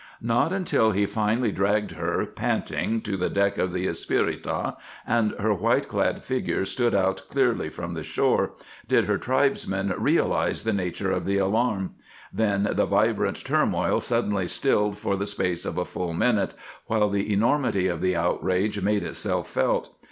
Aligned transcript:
Not 0.23 0.51
until 0.51 0.89
he 0.89 1.05
finally 1.05 1.51
dragged 1.51 1.91
her, 1.91 2.25
panting, 2.25 3.01
to 3.01 3.15
the 3.15 3.29
deck 3.29 3.59
of 3.59 3.71
the 3.71 3.85
Espirita, 3.85 4.75
and 5.05 5.33
her 5.39 5.53
white 5.53 5.87
clad 5.87 6.23
figure 6.23 6.65
stood 6.65 6.95
out 6.95 7.21
clearly 7.29 7.69
from 7.69 7.93
the 7.93 8.01
shore, 8.01 8.53
did 8.87 9.05
her 9.05 9.19
tribesmen 9.19 9.93
realize 9.95 10.63
the 10.63 10.73
nature 10.73 11.11
of 11.11 11.27
the 11.27 11.37
alarm. 11.37 11.93
Then 12.33 12.67
the 12.71 12.87
vibrant 12.87 13.45
turmoil 13.45 14.01
suddenly 14.01 14.47
stilled 14.47 14.97
for 14.97 15.15
the 15.15 15.27
space 15.27 15.65
of 15.65 15.77
a 15.77 15.85
full 15.85 16.15
minute 16.15 16.55
while 16.87 17.07
the 17.07 17.31
enormity 17.31 17.85
of 17.85 18.01
the 18.01 18.15
outrage 18.15 18.81
made 18.81 19.03
itself 19.03 19.47
felt. 19.51 19.95